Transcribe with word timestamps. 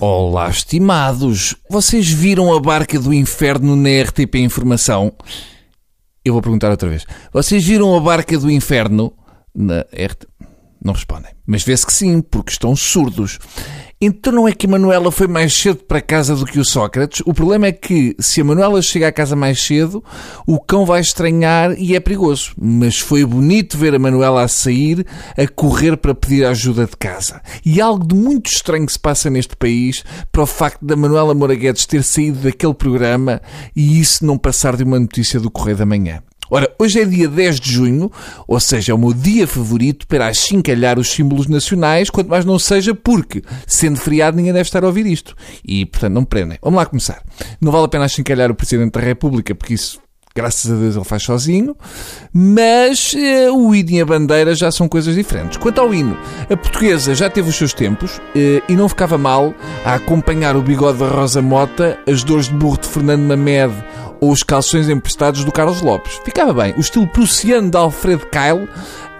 Olá, 0.00 0.48
estimados! 0.48 1.56
Vocês 1.68 2.08
viram 2.08 2.54
a 2.54 2.60
barca 2.60 3.00
do 3.00 3.12
inferno 3.12 3.74
na 3.74 3.88
RTP 4.04 4.36
Informação? 4.36 5.12
Eu 6.24 6.34
vou 6.34 6.40
perguntar 6.40 6.70
outra 6.70 6.88
vez. 6.88 7.04
Vocês 7.32 7.66
viram 7.66 7.96
a 7.96 8.00
barca 8.00 8.38
do 8.38 8.48
inferno 8.48 9.12
na 9.52 9.80
RTP? 9.80 10.28
Não 10.80 10.92
respondem. 10.92 11.32
Mas 11.44 11.64
vê-se 11.64 11.84
que 11.84 11.92
sim, 11.92 12.20
porque 12.20 12.52
estão 12.52 12.76
surdos. 12.76 13.40
Então 14.00 14.32
não 14.32 14.46
é 14.46 14.52
que 14.52 14.64
a 14.64 14.70
Manuela 14.70 15.10
foi 15.10 15.26
mais 15.26 15.52
cedo 15.52 15.78
para 15.78 16.00
casa 16.00 16.36
do 16.36 16.46
que 16.46 16.60
o 16.60 16.64
Sócrates? 16.64 17.20
O 17.26 17.34
problema 17.34 17.66
é 17.66 17.72
que 17.72 18.14
se 18.20 18.40
a 18.40 18.44
Manuela 18.44 18.80
chega 18.80 19.08
à 19.08 19.12
casa 19.12 19.34
mais 19.34 19.60
cedo, 19.60 20.04
o 20.46 20.60
cão 20.60 20.86
vai 20.86 21.00
estranhar 21.00 21.76
e 21.76 21.96
é 21.96 22.00
perigoso. 22.00 22.52
Mas 22.56 23.00
foi 23.00 23.24
bonito 23.24 23.76
ver 23.76 23.96
a 23.96 23.98
Manuela 23.98 24.44
a 24.44 24.48
sair, 24.48 25.04
a 25.36 25.48
correr 25.48 25.96
para 25.96 26.14
pedir 26.14 26.44
ajuda 26.44 26.86
de 26.86 26.96
casa. 26.96 27.42
E 27.66 27.80
algo 27.80 28.06
de 28.06 28.14
muito 28.14 28.46
estranho 28.46 28.88
se 28.88 28.98
passa 28.98 29.28
neste 29.28 29.56
país 29.56 30.04
para 30.30 30.42
o 30.42 30.46
facto 30.46 30.84
da 30.84 30.94
Manuela 30.94 31.34
Moraguetes 31.34 31.84
ter 31.84 32.04
saído 32.04 32.38
daquele 32.38 32.74
programa 32.74 33.42
e 33.74 33.98
isso 33.98 34.24
não 34.24 34.38
passar 34.38 34.76
de 34.76 34.84
uma 34.84 35.00
notícia 35.00 35.40
do 35.40 35.50
Correio 35.50 35.76
da 35.76 35.86
Manhã. 35.86 36.22
Ora, 36.50 36.72
hoje 36.78 37.00
é 37.00 37.04
dia 37.04 37.28
10 37.28 37.60
de 37.60 37.72
junho, 37.72 38.10
ou 38.46 38.58
seja, 38.58 38.92
é 38.92 38.94
o 38.94 38.98
meu 38.98 39.12
dia 39.12 39.46
favorito 39.46 40.06
para 40.06 40.26
achincalhar 40.26 40.98
os 40.98 41.10
símbolos 41.10 41.46
nacionais, 41.46 42.08
quanto 42.10 42.28
mais 42.28 42.44
não 42.44 42.58
seja 42.58 42.94
porque, 42.94 43.42
sendo 43.66 43.98
feriado, 43.98 44.36
ninguém 44.36 44.52
deve 44.52 44.66
estar 44.66 44.82
a 44.82 44.86
ouvir 44.86 45.06
isto. 45.06 45.34
E, 45.64 45.84
portanto, 45.84 46.12
não 46.14 46.22
me 46.22 46.26
prendem. 46.26 46.58
Vamos 46.62 46.78
lá 46.78 46.86
começar. 46.86 47.22
Não 47.60 47.70
vale 47.70 47.84
a 47.84 47.88
pena 47.88 48.04
achincalhar 48.04 48.50
o 48.50 48.54
Presidente 48.54 48.92
da 48.92 49.00
República, 49.00 49.54
porque 49.54 49.74
isso, 49.74 50.00
graças 50.34 50.70
a 50.70 50.74
Deus, 50.74 50.96
ele 50.96 51.04
faz 51.04 51.22
sozinho, 51.22 51.76
mas 52.32 53.14
eh, 53.14 53.50
o 53.50 53.74
hino 53.74 53.90
e 53.90 54.00
a 54.00 54.06
bandeira 54.06 54.54
já 54.54 54.70
são 54.70 54.88
coisas 54.88 55.14
diferentes. 55.14 55.58
Quanto 55.58 55.80
ao 55.80 55.92
hino, 55.92 56.16
a 56.48 56.56
portuguesa 56.56 57.14
já 57.14 57.28
teve 57.28 57.50
os 57.50 57.56
seus 57.56 57.74
tempos 57.74 58.20
eh, 58.34 58.62
e 58.68 58.74
não 58.74 58.88
ficava 58.88 59.18
mal 59.18 59.54
a 59.84 59.94
acompanhar 59.94 60.56
o 60.56 60.62
bigode 60.62 60.98
da 60.98 61.08
Rosa 61.08 61.42
Mota, 61.42 61.98
as 62.06 62.24
dores 62.24 62.48
de 62.48 62.54
burro 62.54 62.78
de 62.78 62.88
Fernando 62.88 63.22
Mamed 63.22 63.74
ou 64.20 64.30
os 64.30 64.42
calções 64.42 64.88
emprestados 64.88 65.44
do 65.44 65.52
Carlos 65.52 65.80
Lopes. 65.80 66.20
Ficava 66.24 66.52
bem. 66.52 66.74
O 66.76 66.80
estilo 66.80 67.06
prussiano 67.06 67.70
de 67.70 67.76
Alfred 67.76 68.22
Kyle 68.26 68.68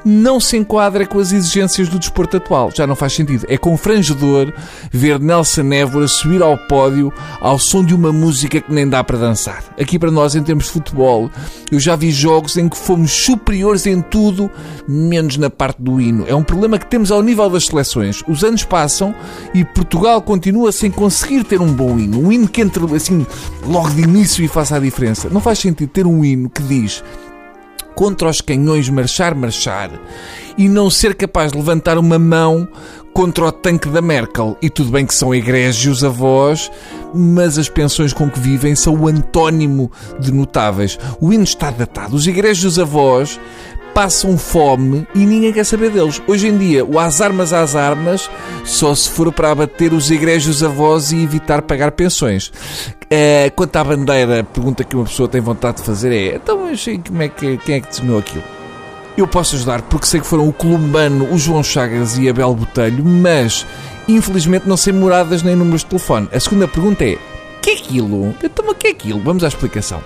não 0.09 0.41
se 0.41 0.57
enquadra 0.57 1.07
com 1.07 1.19
as 1.19 1.33
exigências 1.33 1.89
do 1.89 1.99
desporto 1.99 2.39
atual. 2.39 2.71
Já 2.75 2.87
não 2.87 2.97
faz 2.97 3.13
sentido. 3.13 3.45
É 3.49 3.59
confrangedor 3.59 4.53
ver 4.91 5.21
Nelson 5.21 5.71
Évora 5.73 6.09
subir 6.09 6.43
ao 6.43 6.57
pódio 6.67 7.13
ao 7.41 7.59
som 7.59 7.85
de 7.85 7.95
uma 7.95 8.11
música 8.11 8.61
que 8.61 8.73
nem 8.73 8.89
dá 8.89 9.05
para 9.05 9.19
dançar. 9.19 9.63
Aqui 9.79 9.99
para 9.99 10.11
nós, 10.11 10.35
em 10.35 10.43
termos 10.43 10.65
de 10.65 10.71
futebol, 10.71 11.31
eu 11.71 11.79
já 11.79 11.95
vi 11.95 12.11
jogos 12.11 12.57
em 12.57 12.69
que 12.69 12.77
fomos 12.77 13.13
superiores 13.13 13.87
em 13.87 14.01
tudo, 14.01 14.51
menos 14.89 15.37
na 15.37 15.51
parte 15.51 15.83
do 15.83 16.01
hino. 16.01 16.25
É 16.27 16.35
um 16.35 16.43
problema 16.43 16.79
que 16.79 16.87
temos 16.87 17.13
ao 17.13 17.23
nível 17.23 17.51
das 17.51 17.67
seleções. 17.67 18.23
Os 18.27 18.43
anos 18.43 18.65
passam 18.65 19.15
e 19.53 19.65
Portugal 19.65 20.23
continua 20.23 20.73
sem 20.73 20.91
conseguir 20.91 21.45
ter 21.45 21.61
um 21.61 21.73
bom 21.73 21.99
hino. 21.99 22.19
Um 22.19 22.33
hino 22.33 22.49
que 22.49 22.63
entre 22.63 22.83
assim 22.97 23.27
logo 23.67 23.91
de 23.91 24.03
início 24.03 24.43
e 24.43 24.49
faça 24.49 24.77
a 24.77 24.81
diferença. 24.81 25.29
Não 25.31 25.41
faz 25.41 25.59
sentido 25.59 25.91
ter 25.91 26.07
um 26.07 26.25
hino 26.25 26.49
que 26.49 26.63
diz 26.63 27.03
contra 27.99 28.31
os 28.31 28.41
canhões 28.41 28.89
marchar, 28.89 29.35
marchar 29.35 29.91
e 30.57 30.69
não 30.69 30.89
ser 30.89 31.17
capaz 31.17 31.51
de 31.51 31.59
levantar 31.59 31.99
uma 31.99 32.17
mão 32.17 32.69
contra 33.13 33.47
o 33.47 33.51
tanque 33.51 33.89
da 33.89 34.01
Merkel. 34.01 34.57
E 34.63 34.71
tudo 34.71 34.93
bem 34.93 35.05
que 35.05 35.13
são 35.13 35.35
egrégios 35.35 36.05
avós, 36.05 36.71
mas 37.13 37.59
as 37.59 37.69
pensões 37.69 38.13
com 38.13 38.31
que 38.31 38.39
vivem 38.39 38.77
são 38.77 38.95
o 38.95 39.09
antónimo 39.09 39.91
de 40.21 40.31
notáveis. 40.33 40.97
O 41.21 41.33
hino 41.33 41.43
está 41.43 41.73
datado. 41.73 42.15
Os 42.15 42.25
egrégios 42.25 42.79
avós 42.79 43.41
passam 43.99 44.39
fome 44.39 45.09
e 45.13 45.27
ninguém 45.27 45.53
quer 45.53 45.65
saber 45.65 45.91
deles. 45.91 46.23
Hoje 46.29 46.47
em 46.47 46.57
dia, 46.57 46.85
o 46.85 47.01
às 47.01 47.21
armas 47.21 47.53
às 47.53 47.75
armas 47.75 48.31
só 48.65 48.95
se 48.95 49.11
for 49.11 49.33
para 49.33 49.51
abater 49.51 49.93
os 49.93 50.09
egrégios 50.09 50.63
avós 50.63 51.11
e 51.11 51.21
evitar 51.21 51.63
pagar 51.63 51.91
pensões. 51.91 52.47
Uh, 52.47 53.51
quanto 53.57 53.75
à 53.75 53.83
bandeira, 53.83 54.39
a 54.39 54.45
pergunta 54.45 54.85
que 54.85 54.95
uma 54.95 55.05
pessoa 55.05 55.29
tem 55.29 55.41
vontade 55.41 55.79
de 55.79 55.83
fazer 55.83 56.13
é: 56.13 56.37
então, 56.37 56.61
mas 56.65 56.87
como 57.09 57.23
é 57.23 57.29
que, 57.29 57.57
quem 57.57 57.75
é 57.75 57.81
que 57.81 57.89
desenhou 57.89 58.21
aquilo? 58.21 58.45
Eu 59.17 59.27
posso 59.27 59.57
ajudar 59.57 59.83
porque 59.83 60.07
sei 60.07 60.21
que 60.21 60.27
foram 60.29 60.47
o 60.47 60.53
Columbano, 60.53 61.35
o 61.35 61.37
João 61.37 61.65
Chagas 61.65 62.17
e 62.19 62.29
a 62.29 62.33
Bel 62.33 62.55
Botelho, 62.55 63.05
mas 63.05 63.67
infelizmente 64.07 64.69
não 64.69 64.77
sei 64.77 64.93
moradas 64.93 65.43
nem 65.43 65.57
números 65.57 65.81
de 65.81 65.87
telefone. 65.87 66.29
A 66.33 66.39
segunda 66.39 66.69
pergunta 66.69 67.05
é: 67.05 67.19
que 67.61 67.71
é 67.71 67.75
aquilo? 67.75 68.33
Então, 68.45 68.65
o 68.69 68.75
que 68.77 68.87
é 68.87 68.91
aquilo? 68.91 69.21
Vamos 69.21 69.43
à 69.43 69.49
explicação. 69.49 70.01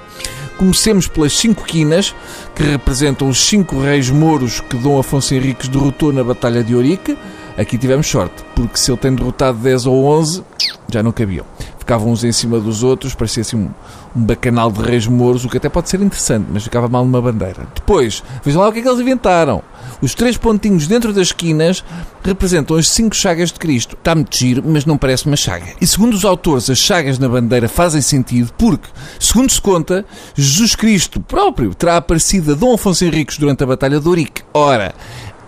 Comecemos 0.56 1.08
pelas 1.08 1.32
cinco 1.32 1.64
quinas, 1.64 2.14
que 2.54 2.62
representam 2.62 3.28
os 3.28 3.46
cinco 3.46 3.80
reis 3.80 4.10
mouros 4.10 4.60
que 4.60 4.76
Dom 4.76 4.98
Afonso 4.98 5.34
Henriques 5.34 5.68
derrotou 5.68 6.12
na 6.12 6.22
Batalha 6.22 6.62
de 6.62 6.74
Ourique. 6.74 7.16
Aqui 7.56 7.76
tivemos 7.76 8.06
sorte, 8.06 8.42
porque 8.54 8.78
se 8.78 8.90
ele 8.90 8.98
tem 8.98 9.14
derrotado 9.14 9.58
10 9.58 9.86
ou 9.86 10.04
11, 10.06 10.42
já 10.90 11.02
não 11.02 11.12
cabiam 11.12 11.44
ficavam 11.82 12.10
uns 12.10 12.24
em 12.24 12.32
cima 12.32 12.58
dos 12.58 12.82
outros, 12.82 13.14
parecia 13.14 13.40
assim 13.42 13.56
um, 13.56 13.70
um 14.16 14.24
bacanal 14.24 14.70
de 14.70 14.80
reis 14.80 15.06
mouros, 15.06 15.44
o 15.44 15.48
que 15.48 15.56
até 15.56 15.68
pode 15.68 15.88
ser 15.88 16.00
interessante, 16.00 16.46
mas 16.50 16.64
ficava 16.64 16.88
mal 16.88 17.04
numa 17.04 17.20
bandeira. 17.20 17.66
Depois, 17.74 18.22
vejam 18.44 18.62
lá 18.62 18.68
o 18.68 18.72
que 18.72 18.78
é 18.78 18.82
que 18.82 18.88
eles 18.88 19.00
inventaram. 19.00 19.62
Os 20.00 20.14
três 20.14 20.36
pontinhos 20.36 20.86
dentro 20.86 21.12
das 21.12 21.28
esquinas 21.28 21.84
representam 22.22 22.76
as 22.76 22.88
cinco 22.88 23.14
chagas 23.16 23.50
de 23.50 23.58
Cristo. 23.58 23.96
Está 23.96 24.14
muito 24.14 24.36
giro, 24.36 24.62
mas 24.64 24.84
não 24.84 24.96
parece 24.96 25.26
uma 25.26 25.36
chaga. 25.36 25.66
E 25.80 25.86
segundo 25.86 26.14
os 26.14 26.24
autores, 26.24 26.70
as 26.70 26.78
chagas 26.78 27.18
na 27.18 27.28
bandeira 27.28 27.68
fazem 27.68 28.00
sentido 28.00 28.52
porque, 28.56 28.88
segundo 29.18 29.50
se 29.50 29.60
conta, 29.60 30.04
Jesus 30.34 30.74
Cristo 30.76 31.20
próprio 31.20 31.74
terá 31.74 31.96
aparecido 31.96 32.52
a 32.52 32.54
Dom 32.54 32.74
Afonso 32.74 33.04
Henriques 33.04 33.38
durante 33.38 33.62
a 33.62 33.66
Batalha 33.66 34.00
de 34.00 34.08
Ourique. 34.08 34.42
Ora, 34.54 34.94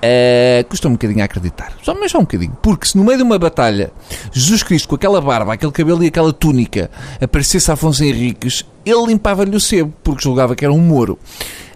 Uh, 0.04 0.69
custa 0.69 0.87
um 0.87 0.92
bocadinho 0.92 1.22
a 1.22 1.25
acreditar. 1.25 1.72
Só, 1.82 1.94
mas 1.94 2.12
só 2.12 2.19
um 2.19 2.22
bocadinho. 2.22 2.54
Porque 2.60 2.87
se 2.87 2.94
no 2.94 3.04
meio 3.04 3.16
de 3.16 3.22
uma 3.22 3.38
batalha 3.38 3.91
Jesus 4.32 4.62
Cristo 4.62 4.87
com 4.87 4.97
aquela 4.97 5.19
barba, 5.19 5.54
aquele 5.54 5.72
cabelo 5.72 6.04
e 6.04 6.09
aquela 6.09 6.31
túnica 6.31 6.91
aparecesse 7.19 7.72
Afonso 7.72 8.04
Henriques, 8.04 8.66
ele 8.84 9.06
limpava-lhe 9.06 9.56
o 9.56 9.60
sebo, 9.60 9.94
porque 10.03 10.22
julgava 10.22 10.54
que 10.54 10.62
era 10.62 10.75
um 10.75 10.78
moro. 10.78 11.19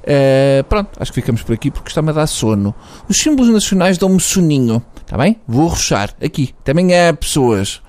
Uh, 0.03 0.63
pronto, 0.65 0.91
acho 1.01 1.11
que 1.11 1.21
ficamos 1.23 1.43
por 1.43 1.55
aqui 1.55 1.71
porque 1.71 1.89
está-me 1.89 2.11
a 2.11 2.13
dar 2.13 2.27
sono. 2.27 2.75
Os 3.09 3.17
símbolos 3.17 3.51
nacionais 3.51 3.97
dão-me 3.97 4.21
soninho. 4.21 4.83
Está 5.01 5.17
bem? 5.17 5.41
Vou 5.47 5.69
rochar 5.69 6.15
aqui. 6.23 6.55
Também 6.63 6.95
há 6.95 7.15
pessoas. 7.15 7.81